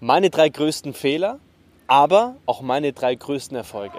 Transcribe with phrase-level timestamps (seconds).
[0.00, 1.40] Meine drei größten Fehler,
[1.88, 3.98] aber auch meine drei größten Erfolge.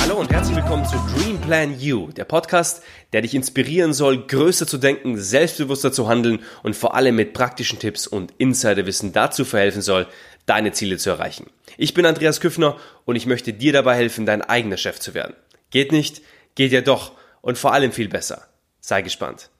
[0.00, 4.66] Hallo und herzlich willkommen zu Dream Plan You, der Podcast, der dich inspirieren soll, größer
[4.66, 9.82] zu denken, selbstbewusster zu handeln und vor allem mit praktischen Tipps und Insiderwissen dazu verhelfen
[9.82, 10.06] soll,
[10.46, 11.50] deine Ziele zu erreichen.
[11.76, 15.36] Ich bin Andreas Küffner und ich möchte dir dabei helfen, dein eigener Chef zu werden.
[15.68, 16.22] Geht nicht?
[16.54, 17.12] Geht ja doch
[17.46, 18.42] und vor allem viel besser.
[18.80, 19.50] Sei gespannt.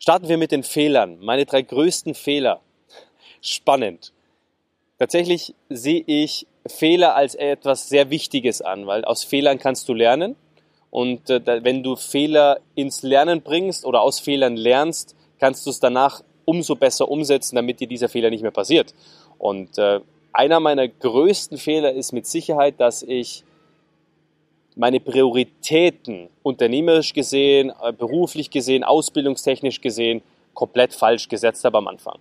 [0.00, 1.20] Starten wir mit den Fehlern.
[1.20, 2.60] Meine drei größten Fehler.
[3.40, 4.12] Spannend.
[4.98, 10.34] Tatsächlich sehe ich Fehler als etwas sehr Wichtiges an, weil aus Fehlern kannst du lernen.
[10.90, 15.78] Und äh, wenn du Fehler ins Lernen bringst oder aus Fehlern lernst, kannst du es
[15.78, 18.92] danach umso besser umsetzen, damit dir dieser Fehler nicht mehr passiert.
[19.38, 20.00] Und äh,
[20.32, 23.44] einer meiner größten Fehler ist mit Sicherheit, dass ich
[24.78, 30.22] meine Prioritäten unternehmerisch gesehen, äh, beruflich gesehen, ausbildungstechnisch gesehen
[30.54, 32.18] komplett falsch gesetzt habe am Anfang.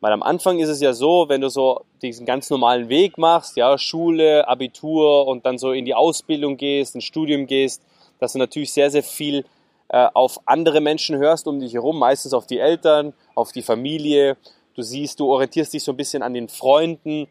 [0.00, 3.56] Weil am Anfang ist es ja so, wenn du so diesen ganz normalen Weg machst,
[3.56, 7.82] ja, Schule, Abitur und dann so in die Ausbildung gehst, ins Studium gehst,
[8.20, 9.44] dass du natürlich sehr, sehr viel
[9.88, 14.36] äh, auf andere Menschen hörst um dich herum, meistens auf die Eltern, auf die Familie.
[14.74, 17.28] Du siehst, du orientierst dich so ein bisschen an den Freunden,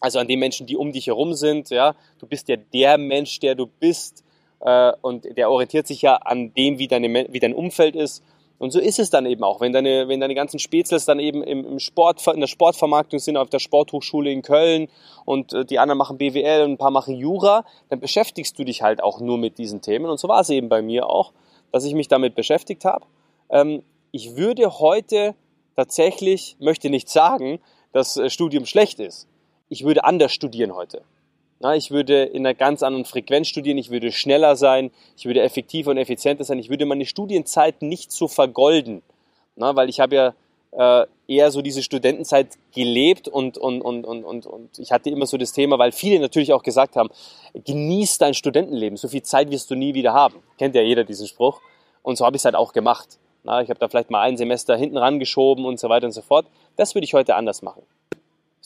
[0.00, 1.70] also an den Menschen, die um dich herum sind.
[1.70, 4.24] Ja, du bist ja der Mensch, der du bist,
[4.60, 8.22] äh, und der orientiert sich ja an dem, wie, deine, wie dein Umfeld ist.
[8.58, 11.44] Und so ist es dann eben auch, wenn deine, wenn deine ganzen Spätzles dann eben
[11.44, 14.88] im, im Sport, in der Sportvermarktung sind, auf der Sporthochschule in Köln
[15.24, 18.82] und äh, die anderen machen BWL und ein paar machen Jura, dann beschäftigst du dich
[18.82, 20.06] halt auch nur mit diesen Themen.
[20.06, 21.32] Und so war es eben bei mir auch,
[21.70, 23.04] dass ich mich damit beschäftigt habe.
[23.48, 25.36] Ähm, ich würde heute
[25.76, 27.60] tatsächlich, möchte nicht sagen,
[27.92, 29.28] dass äh, Studium schlecht ist
[29.68, 31.02] ich würde anders studieren heute.
[31.60, 35.42] Na, ich würde in einer ganz anderen Frequenz studieren, ich würde schneller sein, ich würde
[35.42, 39.02] effektiver und effizienter sein, ich würde meine Studienzeit nicht so vergolden,
[39.56, 40.34] na, weil ich habe ja
[40.70, 45.26] äh, eher so diese Studentenzeit gelebt und, und, und, und, und, und ich hatte immer
[45.26, 47.08] so das Thema, weil viele natürlich auch gesagt haben,
[47.54, 50.36] genieß dein Studentenleben, so viel Zeit wirst du nie wieder haben.
[50.58, 51.60] Kennt ja jeder diesen Spruch.
[52.02, 53.18] Und so habe ich es halt auch gemacht.
[53.44, 56.22] Na, ich habe da vielleicht mal ein Semester hinten rangeschoben und so weiter und so
[56.22, 56.46] fort.
[56.76, 57.82] Das würde ich heute anders machen.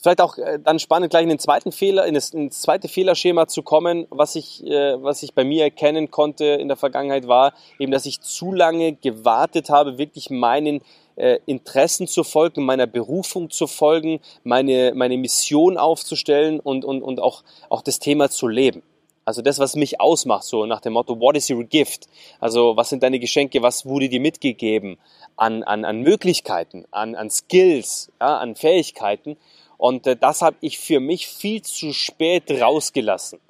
[0.03, 2.89] Vielleicht auch äh, dann spannend, gleich in den zweiten Fehler, in das, in das zweite
[2.89, 7.29] Fehlerschema zu kommen, was ich, äh, was ich bei mir erkennen konnte in der Vergangenheit
[7.29, 10.81] war, eben, dass ich zu lange gewartet habe, wirklich meinen
[11.15, 17.21] äh, Interessen zu folgen, meiner Berufung zu folgen, meine, meine Mission aufzustellen und, und, und
[17.21, 18.83] auch, auch das Thema zu leben.
[19.23, 22.09] Also das, was mich ausmacht, so nach dem Motto, what is your gift?
[22.41, 24.97] Also was sind deine Geschenke, was wurde dir mitgegeben
[25.37, 29.37] an, an, an Möglichkeiten, an, an Skills, ja, an Fähigkeiten
[29.83, 33.41] und äh, das habe ich für mich viel zu spät rausgelassen.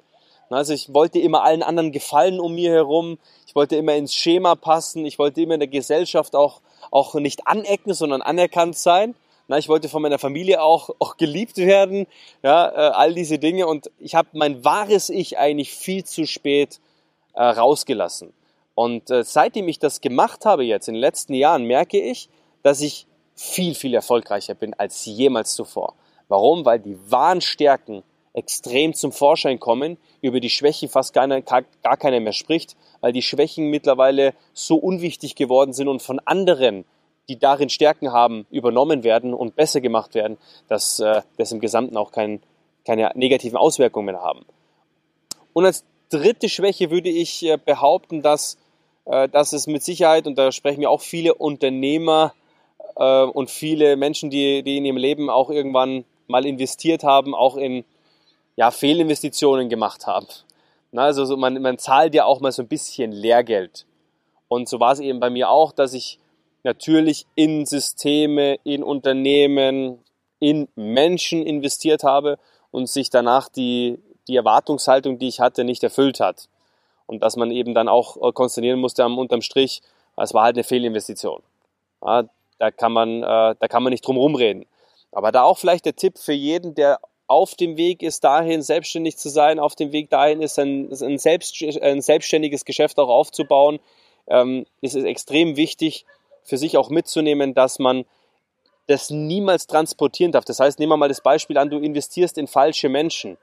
[0.50, 3.18] Also ich wollte immer allen anderen gefallen um mir herum.
[3.46, 5.06] Ich wollte immer ins Schema passen.
[5.06, 9.14] Ich wollte immer in der Gesellschaft auch, auch nicht anecken, sondern anerkannt sein.
[9.58, 12.08] Ich wollte von meiner Familie auch, auch geliebt werden.
[12.42, 13.68] Ja, äh, all diese Dinge.
[13.68, 16.80] Und ich habe mein wahres Ich eigentlich viel zu spät
[17.34, 18.32] äh, rausgelassen.
[18.74, 22.28] Und seitdem ich das gemacht habe jetzt in den letzten Jahren, merke ich,
[22.64, 23.06] dass ich
[23.36, 25.94] viel, viel erfolgreicher bin als jemals zuvor.
[26.34, 26.64] Warum?
[26.64, 28.02] Weil die wahren Stärken
[28.32, 33.22] extrem zum Vorschein kommen, über die Schwächen fast gar, gar keiner mehr spricht, weil die
[33.22, 36.86] Schwächen mittlerweile so unwichtig geworden sind und von anderen,
[37.28, 40.36] die darin Stärken haben, übernommen werden und besser gemacht werden,
[40.66, 42.42] dass äh, das im Gesamten auch kein,
[42.84, 44.44] keine negativen Auswirkungen mehr haben.
[45.52, 48.58] Und als dritte Schwäche würde ich äh, behaupten, dass,
[49.04, 52.34] äh, dass es mit Sicherheit, und da sprechen mir auch viele Unternehmer
[52.96, 57.56] äh, und viele Menschen, die, die in ihrem Leben auch irgendwann mal investiert haben, auch
[57.56, 57.84] in
[58.56, 60.26] ja, Fehlinvestitionen gemacht haben.
[60.92, 63.86] Na, also so man, man zahlt ja auch mal so ein bisschen Lehrgeld.
[64.48, 66.18] Und so war es eben bei mir auch, dass ich
[66.62, 69.98] natürlich in Systeme, in Unternehmen,
[70.38, 72.38] in Menschen investiert habe
[72.70, 73.98] und sich danach die,
[74.28, 76.48] die Erwartungshaltung, die ich hatte, nicht erfüllt hat.
[77.06, 79.82] Und dass man eben dann auch äh, konstatieren musste am unterm Strich,
[80.16, 81.42] es war halt eine Fehlinvestition.
[82.02, 82.24] Ja,
[82.58, 84.66] da kann man, äh, da kann man nicht drum rumreden.
[85.14, 89.16] Aber da auch vielleicht der Tipp für jeden, der auf dem Weg ist, dahin selbstständig
[89.16, 93.78] zu sein, auf dem Weg dahin ist, ein, ein, selbst, ein selbstständiges Geschäft auch aufzubauen,
[94.26, 96.04] ähm, ist es extrem wichtig,
[96.42, 98.04] für sich auch mitzunehmen, dass man
[98.86, 100.44] das niemals transportieren darf.
[100.44, 103.38] Das heißt, nehmen wir mal das Beispiel an, du investierst in falsche Menschen.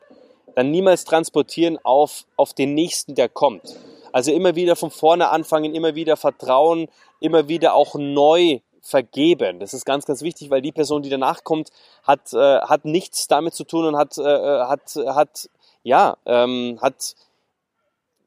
[0.56, 3.64] Dann niemals transportieren auf, auf den nächsten, der kommt.
[4.12, 6.90] Also immer wieder von vorne anfangen, immer wieder vertrauen,
[7.22, 9.60] immer wieder auch neu vergeben.
[9.60, 11.70] Das ist ganz, ganz wichtig, weil die Person, die danach kommt,
[12.04, 15.50] hat, äh, hat nichts damit zu tun und hat, äh, hat, hat,
[15.84, 17.16] ja, ähm, hat,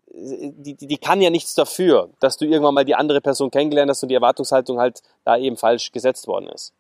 [0.07, 3.91] die, die, die kann ja nichts dafür, dass du irgendwann mal die andere Person kennengelernt
[3.91, 6.73] hast und die Erwartungshaltung halt da eben falsch gesetzt worden ist.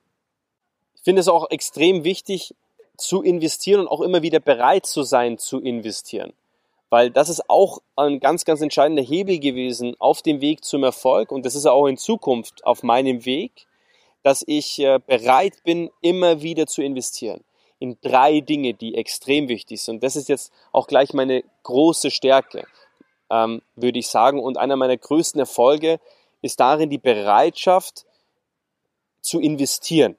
[0.94, 2.54] Ich finde es auch extrem wichtig
[2.96, 6.32] zu investieren und auch immer wieder bereit zu sein zu investieren.
[6.94, 11.32] Weil das ist auch ein ganz, ganz entscheidender Hebel gewesen auf dem Weg zum Erfolg
[11.32, 13.66] und das ist auch in Zukunft auf meinem Weg,
[14.22, 17.42] dass ich äh, bereit bin, immer wieder zu investieren
[17.80, 19.96] in drei Dinge, die extrem wichtig sind.
[19.96, 22.64] Und das ist jetzt auch gleich meine große Stärke,
[23.28, 24.38] ähm, würde ich sagen.
[24.38, 25.98] Und einer meiner größten Erfolge
[26.42, 28.06] ist darin die Bereitschaft
[29.20, 30.16] zu investieren.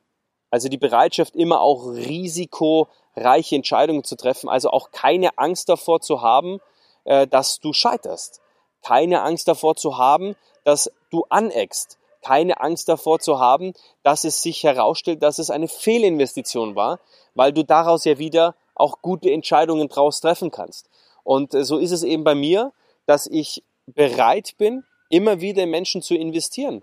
[0.49, 4.49] Also die Bereitschaft, immer auch risikoreiche Entscheidungen zu treffen.
[4.49, 6.59] Also auch keine Angst davor zu haben,
[7.03, 8.41] äh, dass du scheiterst.
[8.83, 14.41] Keine Angst davor zu haben, dass du aneckst keine Angst davor zu haben, dass es
[14.41, 16.99] sich herausstellt, dass es eine Fehlinvestition war,
[17.35, 20.89] weil du daraus ja wieder auch gute Entscheidungen draus treffen kannst.
[21.23, 22.73] Und äh, so ist es eben bei mir,
[23.05, 26.81] dass ich bereit bin, immer wieder in Menschen zu investieren.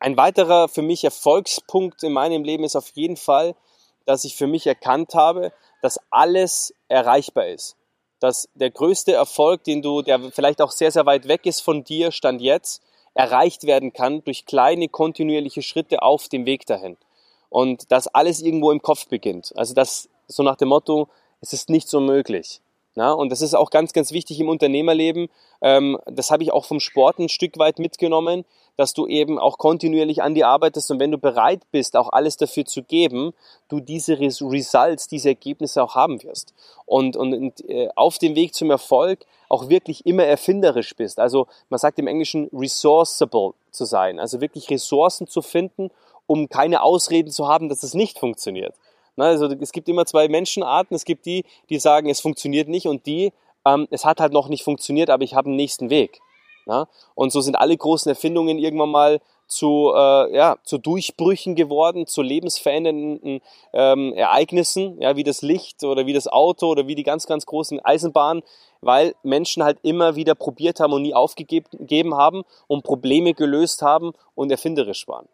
[0.00, 3.54] Ein weiterer für mich Erfolgspunkt in meinem Leben ist auf jeden Fall,
[4.06, 5.52] dass ich für mich erkannt habe,
[5.82, 7.76] dass alles erreichbar ist.
[8.18, 11.84] Dass der größte Erfolg, den du, der vielleicht auch sehr, sehr weit weg ist von
[11.84, 12.82] dir, stand jetzt,
[13.12, 16.96] erreicht werden kann durch kleine kontinuierliche Schritte auf dem Weg dahin.
[17.50, 19.52] Und dass alles irgendwo im Kopf beginnt.
[19.56, 21.08] Also das so nach dem Motto,
[21.42, 22.62] es ist nicht so möglich.
[22.96, 25.28] Ja, und das ist auch ganz, ganz wichtig im Unternehmerleben.
[25.60, 28.44] Ähm, das habe ich auch vom Sport ein Stück weit mitgenommen,
[28.80, 32.38] dass du eben auch kontinuierlich an dir arbeitest und wenn du bereit bist, auch alles
[32.38, 33.34] dafür zu geben,
[33.68, 36.54] du diese Results, diese Ergebnisse auch haben wirst.
[36.86, 41.18] Und, und, und äh, auf dem Weg zum Erfolg auch wirklich immer erfinderisch bist.
[41.18, 45.90] Also man sagt im Englischen resourceable zu sein, also wirklich Ressourcen zu finden,
[46.26, 48.74] um keine Ausreden zu haben, dass es nicht funktioniert.
[49.18, 50.94] Also es gibt immer zwei Menschenarten.
[50.94, 53.34] Es gibt die, die sagen, es funktioniert nicht und die,
[53.66, 56.20] ähm, es hat halt noch nicht funktioniert, aber ich habe einen nächsten Weg.
[56.70, 56.86] Ja?
[57.14, 59.20] Und so sind alle großen Erfindungen irgendwann mal
[59.50, 63.40] zu, äh, ja, zu Durchbrüchen geworden, zu lebensverändernden
[63.72, 67.46] ähm, Ereignissen, ja, wie das Licht oder wie das Auto oder wie die ganz, ganz
[67.46, 68.42] großen Eisenbahnen,
[68.80, 74.12] weil Menschen halt immer wieder probiert haben und nie aufgegeben haben und Probleme gelöst haben
[74.34, 75.28] und erfinderisch waren.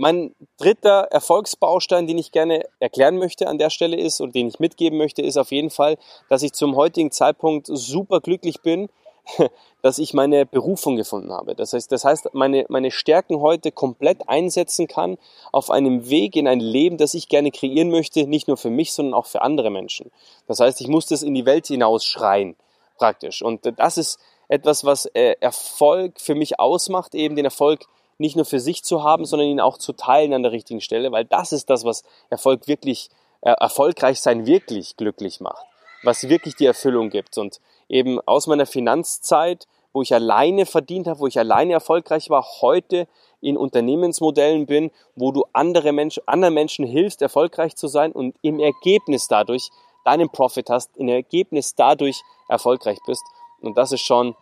[0.00, 4.60] Mein dritter Erfolgsbaustein, den ich gerne erklären möchte an der Stelle ist und den ich
[4.60, 5.96] mitgeben möchte, ist auf jeden Fall,
[6.28, 8.90] dass ich zum heutigen Zeitpunkt super glücklich bin,
[9.82, 11.54] dass ich meine Berufung gefunden habe.
[11.54, 15.18] Das heißt, das heißt, meine, meine Stärken heute komplett einsetzen kann
[15.52, 18.92] auf einem Weg in ein Leben, das ich gerne kreieren möchte, nicht nur für mich,
[18.92, 20.10] sondern auch für andere Menschen.
[20.46, 22.56] Das heißt, ich muss das in die Welt hinaus schreien,
[22.96, 23.42] praktisch.
[23.42, 27.84] Und das ist etwas, was äh, Erfolg für mich ausmacht, eben den Erfolg
[28.18, 31.12] nicht nur für sich zu haben, sondern ihn auch zu teilen an der richtigen Stelle,
[31.12, 33.10] weil das ist das, was Erfolg wirklich,
[33.42, 35.64] äh, erfolgreich sein wirklich glücklich macht,
[36.02, 37.38] was wirklich die Erfüllung gibt.
[37.38, 42.44] Und eben aus meiner Finanzzeit, wo ich alleine verdient habe, wo ich alleine erfolgreich war,
[42.60, 43.08] heute
[43.40, 48.60] in Unternehmensmodellen bin, wo du andere Menschen, anderen Menschen hilfst, erfolgreich zu sein und im
[48.60, 49.70] Ergebnis dadurch
[50.04, 53.22] deinen Profit hast, im Ergebnis dadurch erfolgreich bist.
[53.60, 54.34] Und das ist schon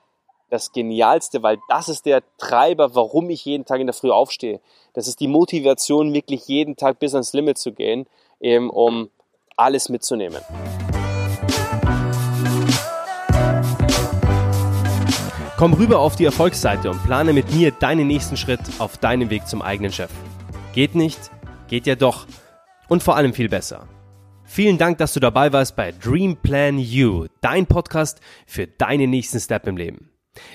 [0.51, 4.61] das Genialste, weil das ist der Treiber, warum ich jeden Tag in der Früh aufstehe.
[4.95, 8.07] Das ist die Motivation, wirklich jeden Tag bis ans Limit zu gehen,
[8.41, 9.11] eben um
[9.57, 10.41] alles mitzunehmen.
[15.57, 19.49] Komm rüber auf die Erfolgsseite und plane mit mir deinen nächsten Schritt auf deinem Weg
[19.49, 20.11] zum eigenen Chef.
[20.75, 21.31] Geht nicht?
[21.69, 22.27] Geht ja doch.
[22.89, 23.89] Und vor allem viel besser.
[24.45, 29.41] Vielen Dank, dass du dabei warst bei Dream Plan You, dein Podcast für deinen nächsten
[29.41, 30.11] Step im Leben.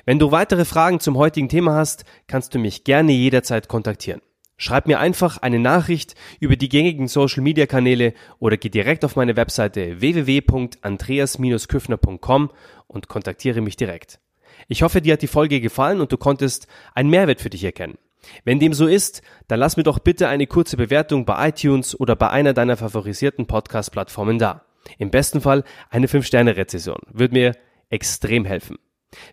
[0.05, 4.21] Wenn du weitere Fragen zum heutigen Thema hast, kannst du mich gerne jederzeit kontaktieren.
[4.55, 9.15] Schreib mir einfach eine Nachricht über die gängigen Social Media Kanäle oder geh direkt auf
[9.15, 12.51] meine Webseite www.andreas-küffner.com
[12.85, 14.19] und kontaktiere mich direkt.
[14.67, 17.97] Ich hoffe, dir hat die Folge gefallen und du konntest einen Mehrwert für dich erkennen.
[18.43, 22.15] Wenn dem so ist, dann lass mir doch bitte eine kurze Bewertung bei iTunes oder
[22.15, 24.65] bei einer deiner favorisierten Podcast-Plattformen da.
[24.97, 26.99] Im besten Fall eine 5-Sterne-Rezession.
[27.11, 27.51] Würde mir
[27.89, 28.77] extrem helfen.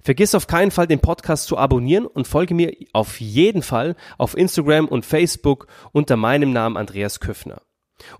[0.02, 4.37] Vergiss auf keinen Fall den Podcast zu abonnieren und folge mir auf jeden Fall auf
[4.37, 7.62] Instagram und Facebook unter meinem Namen Andreas Küffner.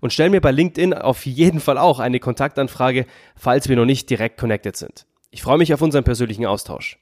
[0.01, 4.09] Und stell mir bei LinkedIn auf jeden Fall auch eine Kontaktanfrage, falls wir noch nicht
[4.09, 5.05] direkt connected sind.
[5.31, 6.97] Ich freue mich auf unseren persönlichen Austausch.